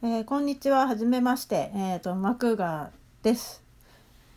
[0.00, 2.92] えー、こんにちは、はじめまして、えっ、ー、と、マクガ
[3.24, 3.64] です。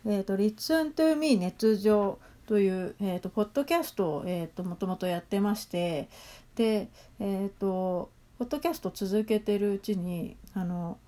[0.04, 6.08] えっ、ー、と、Listen to Me 熱情という、えっ、と、ポッドキャストを、えっ、と、もともとやってまして、
[6.56, 6.88] で、
[7.20, 10.98] えっ、と、ポッドキャスト続けてるうちに、あの、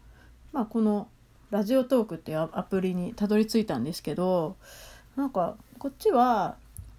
[0.52, 1.08] まあ、この、
[1.50, 4.54] ラジオトークっていうアプリにたどり着いたんですけど、
[5.16, 6.54] なんか、こっちは、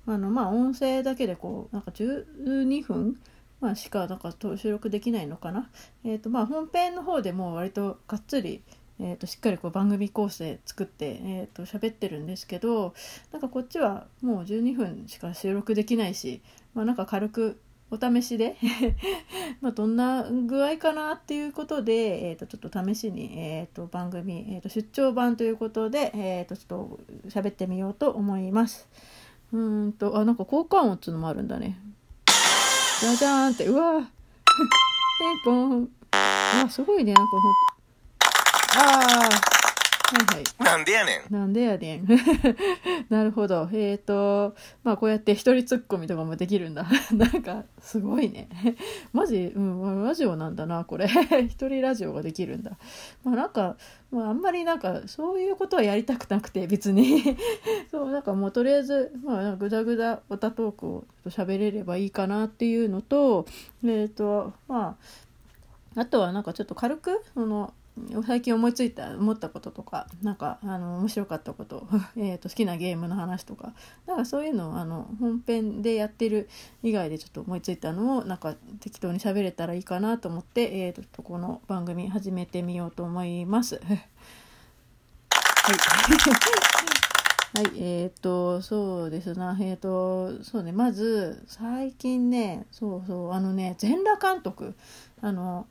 [0.08, 3.18] あの、まあ、音声だけでこう、なんか12分
[3.62, 5.70] まあ、しかなんか収録できないのかな？
[6.04, 8.62] えーとまあ、本編の方でも割とがっつり、
[9.00, 12.94] えー、としっかりこう番組構成作って、えー、と喋ってるんですけど
[13.32, 16.42] なんかこっちはもう12分しか収録できないし、
[16.74, 17.60] まあ、なんか軽く
[17.92, 18.58] お試しで
[19.62, 27.00] まどんな具合かなっていうことで、えー、とちょっと試しに、えー、と番組、えー、と出張版ということで、えー、とちょっと
[27.30, 28.88] 喋ってみようと思います。
[29.54, 31.80] うんとあなんか交換音っていうのもあるんだね。
[33.00, 34.00] じゃじゃーんって、うわ
[35.20, 35.90] ピンポン。
[36.12, 37.58] あ、すごいね、なんかほんと。
[38.80, 39.55] ああ。
[40.06, 40.64] はいはい。
[40.64, 41.34] なんでやねん。
[41.34, 42.08] なんでやねん。
[43.10, 43.68] なるほど。
[43.74, 46.86] えっ、ー、と、まあこうやって一人ツッコミとかもできるんだ。
[47.12, 48.48] なんか、すごいね。
[49.14, 51.08] マジ、うん、ラジオなんだな、これ。
[51.50, 52.78] 一人ラジオができるんだ。
[53.24, 53.78] まあなんか、
[54.12, 57.38] まああんまりなんか、そういうことはやりたくなくて、別に。
[57.90, 63.46] そう、なんかもうとりあえず、まあぐだぐだオタトークを喋れればいいかなっていうのと、
[63.84, 64.98] えっ、ー、と、ま
[65.96, 67.74] あ、あとはなんかちょっと軽く、その、
[68.26, 73.74] 最近思いついた思ったこととかなんかあの面白かったこと えと好きなゲームの話とか
[74.06, 76.50] なんかそういうのをあの本編でやってる
[76.84, 83.80] 以外でちょっと思いついたのをなんか適当に喋れたらいいかなと思って、えーと、この番組始めてみようと思います。
[83.86, 84.00] はい
[87.56, 94.76] はい、えっ、ー、と、そうですな、えっ、ー、と、そうね、まず、最近ね、そうそう、あのね、全裸監督、
[95.22, 95.66] あの、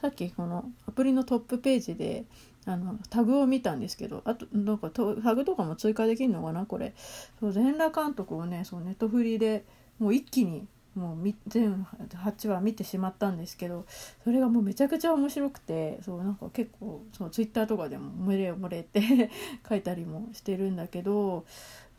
[0.00, 2.24] さっきこのアプリのトップページで
[2.66, 6.66] あのタグを見たんですけどあとなんかタグとかも追加できるのかな？
[6.66, 6.94] これ
[7.40, 9.64] そう全裸監督をねそうネットフリで
[9.98, 11.86] もう一気にもう全
[12.24, 13.86] 8話見てしまったんですけど
[14.24, 19.30] それがもうめちゃくちゃ面白くてそうなんか結構そうツイッターとかでも「漏れ漏れ」って
[19.68, 21.44] 書いたりもしてるんだけど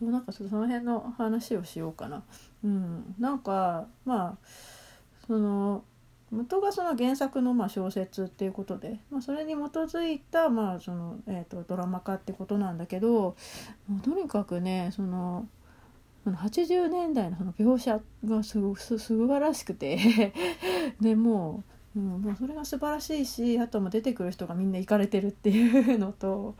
[0.01, 2.23] なんかその辺の話をしようかな。
[2.63, 4.47] うん、なんかまあ
[5.27, 5.83] その
[6.31, 13.35] 元がその原作のまあ小説っていうことで、まあ、それに基づいたまあその、えー、とドラマ化ってことなんだけど
[14.03, 15.47] とにかくねその
[16.23, 20.33] その80年代のその描写がすごす素晴らしくて
[21.01, 21.63] でも
[21.95, 26.55] う、うん、もうそれが素晴らしいしあとも出てくる人がみんな行かれてるっていうのと、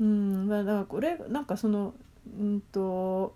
[0.00, 1.94] うんまあ、だからこれなんかその
[2.38, 3.34] うんと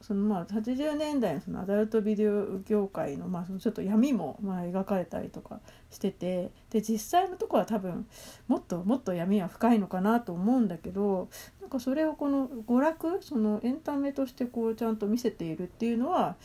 [0.00, 8.06] そのまあ80年代のそのアダルトビデオ業界のまあそのちょっと闇もまあ描かれたりとかしててで実際のとこは多分
[8.48, 11.28] もっともっと闇は深いのかなと思うんだけど
[11.60, 16.36] なんかそれをこの娯楽そのエンタメとしてこうちゃんと見せているっていうのは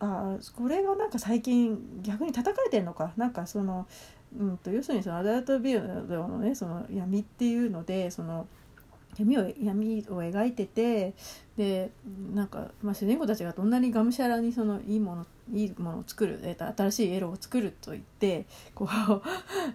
[0.00, 3.86] あこれがなんか最近逆に叩かれてるのかなんかその、
[4.38, 8.46] うんと、要するにそのアダルトビデオのねその闇っていうのでその。
[9.18, 11.14] 闇を闇を描いてて
[11.56, 11.90] で
[12.34, 18.88] なんか、まあ、主人公たちがどんなにがむしゃらにそのいいものいいものを作る、えー、新しいエロを作ると言ってこ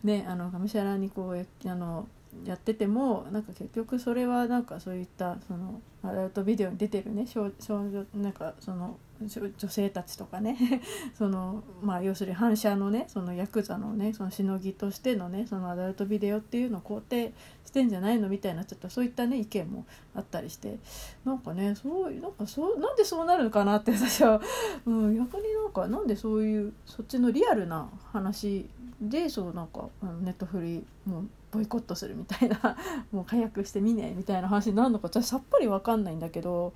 [0.04, 2.08] うねあのがむしゃらにこうあの
[2.46, 10.58] やっててもなんか結局それはなんかそういったそのアダルトビデオに出てるね少女なんかその女性たちとかね
[11.18, 17.34] そのまあ要するに反射のねそのヤクザのねそのしのぎとしてのねそのアダルトビデオっていうのを肯定
[17.64, 20.78] してんじゃないのみたいなちょっとそういったね意見もあったりして
[21.24, 24.42] なんかねそうなんかそうなんでそうなるのかなって私は、
[24.86, 28.70] うん、逆になんかなんでそういうそっちのリアルな話
[29.10, 29.90] でそうなんか
[30.22, 32.78] ネットフリもうボイコットするみたいな
[33.12, 36.74] もう解約してみねえみたいな話になるのか私さっぱり分かんないんだけど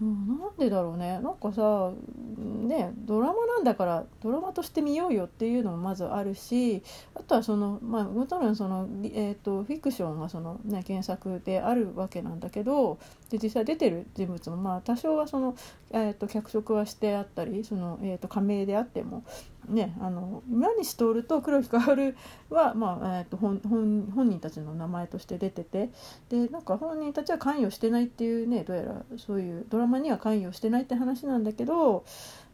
[0.00, 1.20] う、なんでだろうね。
[1.20, 1.90] なんかさ
[2.38, 6.82] ねドラマなんだからドラマとして見ようよっていうのもまずあるし
[7.14, 12.98] あとはそのまあもちろんその、えーと、フィクションがその、ね、原作であるわけなんだけど
[13.30, 15.56] で実際出てる人物もまあ多少はその、
[15.90, 19.24] えーと、脚色はしてあったりその、えーと、仮名であっても
[19.68, 22.14] ねあの今西徹と黒木薫
[22.50, 25.90] は、まあえー、と本本人たちの名前として出てて
[26.28, 32.04] でなんか本人たちは関与してないっていうねどうやらそういうドラマには関与してないって話なんだけど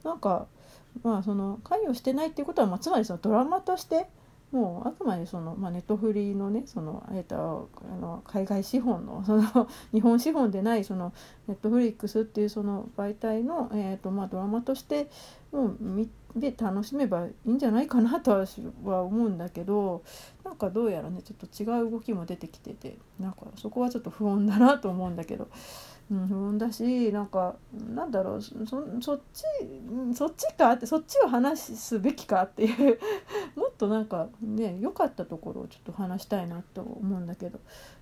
[0.04, 0.46] なんか
[1.02, 4.06] まあその関与してないっていうことは、まあ、つまりそのドラマとして
[4.52, 11.14] もうあくまでその、まあ、ネットフリーのねその、えーと、あの海外資本のその 日本資本でないその
[11.48, 15.08] ネットフリックスっていうその媒体の、えーとまあ、ドラマとして
[15.52, 18.30] もう見で楽しめばいいんじゃないかなと
[18.84, 20.02] は思うんだけど
[20.44, 25.48] なんかどうやらねちょっと違う動きも出てきててなんかそこはちょっと不穏だなと思うんだけど。
[26.10, 27.56] うん、不穏だしなんか
[27.94, 28.56] なんだろうそ
[29.00, 29.44] そっち
[30.14, 32.98] そっちかってそっちを話すべきかっていう
[33.58, 37.60] もっとなんかね良かったところをちょっと話したいなと思うんだけど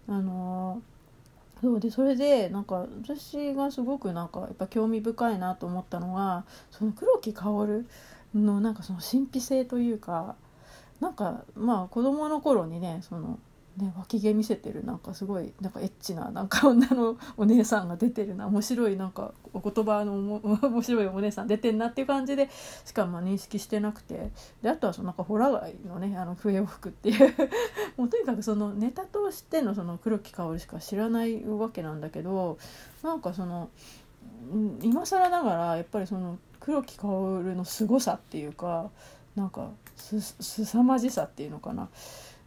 [0.09, 7.87] あのー、そうでそれでなんか私がすごくなんかやっぱ興味深いなと思ったのがその黒木薫
[8.35, 10.37] のなんかその神秘性というか
[11.01, 13.39] なんかまあ子供の頃にねその
[13.77, 22.51] ね、脇毛見せてるなんかすごいなんかエッチななんか女の お姉さんが出てるな面白いなんかお言葉の 面白いお姉さん出てんなっていう感じで
[22.85, 24.33] しかも認識してなくて
[24.63, 27.35] であとはそのなんかホラ貝のねあの笛を吹くっていう
[27.97, 32.59] もうとにかくそのネタとしてのその黒木薫しか知らないわけなんだけど
[33.03, 33.71] なんかその
[34.83, 38.91] 今更ながらやっぱりその黒木薫の凄さっていうか
[39.35, 41.89] なんかすすさまじさっていうのかな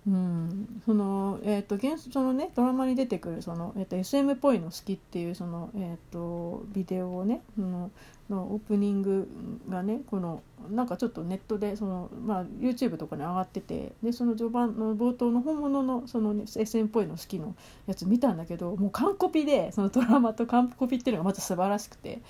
[0.06, 7.90] うん、そのえーと、とそのねドラマに出てくるその、えーと、SM っぽいの好きっていうその、えーと、ビデオをねの
[8.30, 9.30] のオープニング
[9.70, 17.56] がねこのなんかちょっとネットでその、まあ、YouTube とかに上がっててでその序盤の冒頭の本物のその、ね、SM っぽいの好きの
[17.86, 22.22] やつ見たんだけどもう完コピでそのドラマと完コピっていうのがまた素晴らしくて。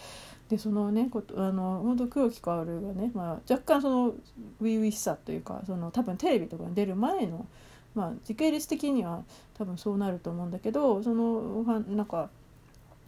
[0.53, 4.13] でそのねことあの本当黒木薫がね、まあ、若干その
[4.59, 7.47] 初々しさというかその多分テレビとかに出る前の、
[7.95, 9.23] まあ、時系列的には
[9.55, 12.29] 多分そうなると思うんだけどそのなんか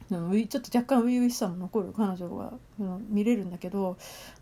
[0.10, 2.54] ちょっと若干初々しさも残る彼女が
[3.10, 3.98] 見れるんだけど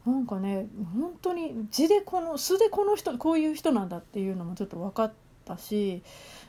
[0.06, 5.14] なんかね本当に字でこの素でこの人こういう人なんだっていうのもちょっと分かっ
[5.44, 6.04] たし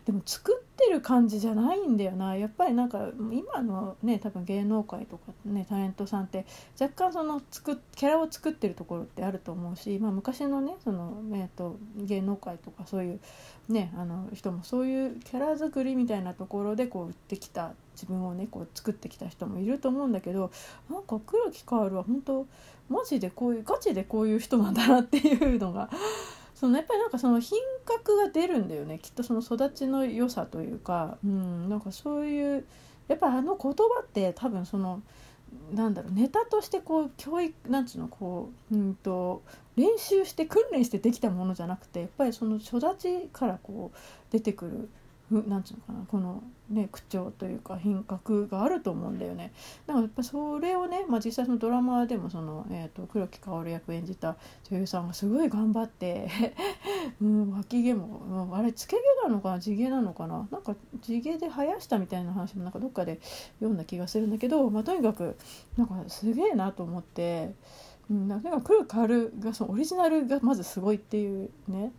[0.06, 2.36] でも作ってる感じじゃないんだよな。
[2.36, 6.44] やっぱりなんか今のね多分芸能界とかねタレントさんって
[6.78, 13.20] 若干その作キャラを作ってるところってあると思うし、まあ、昔のねその、えーと、芸能界とかそういう
[13.68, 20.50] ねあの人もそういうキャラ作りみたいなところでこう売ってきた自分をねこう作ってきた人もいると思うんだけど
[20.90, 22.46] なんか黒木薫は本当
[22.90, 25.88] マジでこういうガチでこういう人なんだなっていうのが
[26.54, 28.98] そのやっぱりなんかその品格が出るんだよね。
[29.00, 32.64] きっとその育ちの良さというか、うん、なんかそういう
[33.08, 35.02] やっぱあの言葉って多分その
[35.72, 39.42] なんだろうネタとしてこう教育なんつうのこう、うんと、
[39.76, 43.98] 練習して訓練してできたものじゃなくてやっぱりその育ちからこう
[44.32, 44.88] 出てくる
[45.42, 49.52] なんつうのかなこのね口調というか品格があると思うんだよね
[49.86, 54.36] だからやっぱそれをね、まあ、実際そのドラマでもその、えーと、黒木薫役演じた
[54.70, 56.28] 女優さんがすごい頑張って
[57.20, 63.20] うん、脇毛も、うんあれつけ毛なのかな地毛なのかななんか地毛で生やしたみたいな話もなんかどっかで
[63.58, 65.36] 読んだ気がするんだけど、まあ、とにかく
[65.76, 67.54] なんかすげえなと思って。
[68.10, 71.92] うん、なんか黒木薫がそのオリジナルがまずすごいっていうね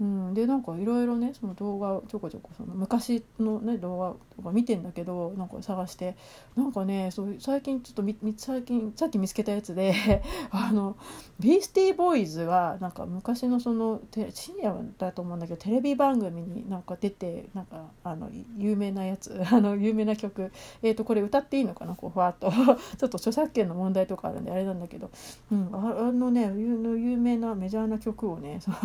[0.00, 6.16] うん、でなんかいろいろねその動画ちょこちょこその昔の、ね、動画とか見てんだけどなんか探して。
[6.56, 10.96] なんかねそう最近ちょっとみ最近さっき見つけたやつで あの
[11.38, 14.00] ビースティーボーイズはなんか昔のその
[14.30, 20.50] 深夜だと思うんだけどテレビ番組になんか出てなんかあの有名なやつ あの有名な曲
[20.82, 22.50] えっ、ー、とこれ歌っていいのかなこうふわっと。
[22.96, 25.10] ちょっと著作権の問題とかあるんであれなんだけど、
[25.52, 28.76] うん、あのね有名なメジャーな曲をねその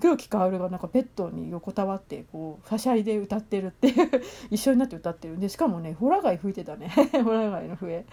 [0.00, 4.10] 黒木薫がなんかベッドに横たわってこうはしゃいで歌ってるっていう
[4.50, 5.36] 一緒になって歌ってる。
[5.36, 6.88] んでしかもねホラ貝吹いてたね。
[7.24, 8.04] ホラ貝の笛。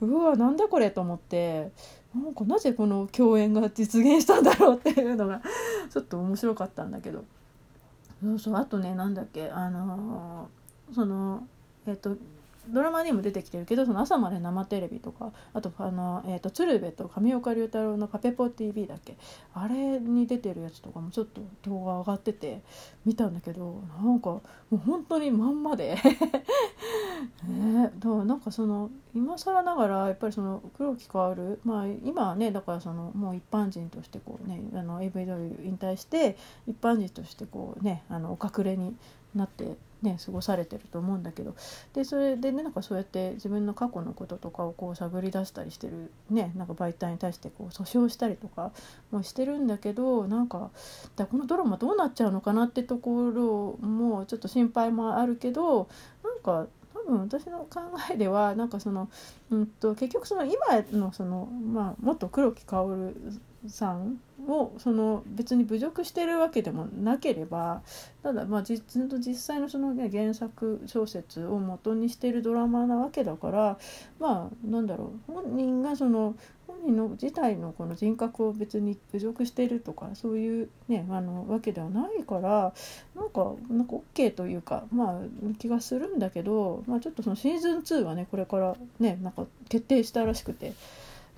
[0.00, 1.70] うわなんだこれと思って。
[2.14, 5.40] なんかなぜこの共演が実現したんだろうっていうのが
[5.88, 7.24] ちょっと面白かったんだけど。
[8.22, 11.46] そうそうあとねなんだっけあのー、その
[11.86, 12.16] えっ、と
[12.68, 19.16] ドラマにも出てきてるけどその朝まで生テレビとかあとあの、えーと、鶴瓶と上岡龍太郎の「パペポ TV」だっけ？
[19.54, 22.62] あれに出てるやつとかもちょっと動画上がってて
[23.04, 24.42] 見たんだけどなんかも
[24.72, 25.96] う本当にまんまで。
[27.48, 38.96] ねだからなんかその今更ながらやっぱりその黒木薫まあ今はねだからそのもう一般人としてこうねあの AV 女優引退して一般人としてこうねあのお隠れに
[39.34, 41.54] なってね過ごされてると思うんだけど。
[41.94, 48.72] でそれでねなんかそうやって自分の過去のこととかをこう探り出したりしてるねなんか媒体に対してこう訴訟したりとか
[49.10, 50.70] もしてるんだけどなんか
[51.16, 55.88] だこのドラマどうなっちゃうのかなってところもちょっと心配もあるけど
[56.22, 57.80] なんか多分私の考
[58.12, 59.08] えではなんかその、
[59.50, 60.54] うんと、結局その今
[60.92, 63.14] のその、まあ、もっと黒木薫
[63.68, 67.82] さんをその別に侮辱してるわけでもなければ
[68.22, 68.82] ただまあ実
[69.18, 73.78] 実際のその、ね、原作小説を元にしてるドラマなわけだから
[74.18, 76.34] まあなんだろう本人がその
[76.66, 82.72] 本人の自体のこの人格を別に侮辱してるとかそういうねあのわけではないから
[83.14, 90.72] なんかなんか OK というかまあ気がするんだけど、まあ、ちょっとそのシーズン2はねこれからねなんか決定したらしくて。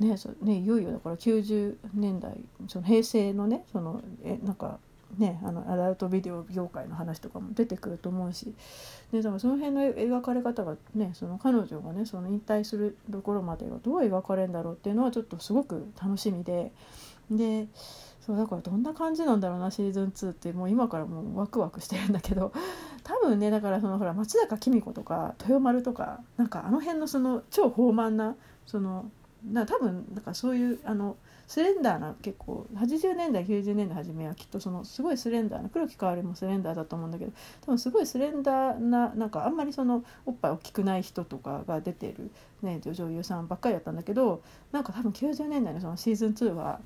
[0.01, 2.37] ねそね、いよいよだから90年代
[2.67, 4.79] その平成のねそのえなんか
[5.19, 8.53] ね、あのアダルトビデオ業界の話とかも出てくると思うし
[9.13, 16.73] でだからその辺の描かれ方がねその彼女がねその引退するところまでがどう描かれるんだろうっていうのはちょっとすごく楽しみで
[17.31, 17.69] で
[18.21, 22.53] そうだからどんな感じなんだろうなシーズン2ってもう今からもうワクワクしてるんだけど
[23.05, 28.35] 多分ねだからそのほら松坂紀美子とか豊丸とかなんかあの辺のその超豊満な
[28.67, 29.11] その
[29.51, 37.33] な多分なんかそういうあのスレンダーな結構80年代90年代初めはきっとそのすごいスレンダーな黒木かおりもスレンダーだと思うんだけど
[37.63, 42.31] 多分すごいスレンダーななんかあんまりそのおっぱい大きくない人とかが出てる、
[42.63, 46.81] ね、女優さんばっかりだったんだけどなんか多分90年代のそのシーズン2は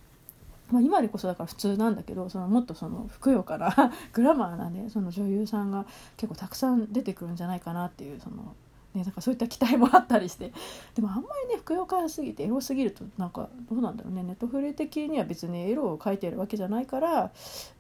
[0.71, 5.87] まあ、今でこそだから普通なんだけどそのもっとそのふくよかな グラマーなねその女優さんが
[6.19, 8.55] 結構たくさん出てくるんじゃないかなっていうその
[8.99, 10.53] ね、なんかそういった期待もあったりして
[10.95, 17.31] でもあんまりね服用感すぎてエロすぎるとなんかどうなんだろうねネットフレ的には別にエロを描いてるわけじゃないから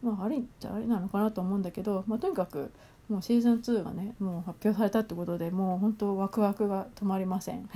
[0.02, 2.70] まああれじゃあれなのかなと思うんだけど、まあ、とにかく
[3.08, 7.68] もうシーズン2がねもう発表されたってことでもう本当ワクワクが止まりません。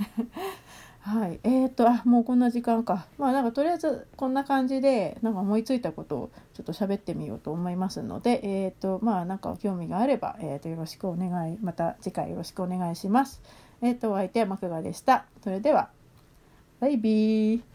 [1.05, 13.41] はいえーと、あもうこんな時間かまあなんかとりあえずこんな感じでなんか思いついたことをちょっと喋ってみようと思いますのでえーとまあなんか興味があれば、えーと、よろしくお願いまた次回よろしくお願いします。
[13.81, 15.25] えっと、お相手はマクガでした。
[15.43, 15.89] それでは
[16.79, 17.72] バイビー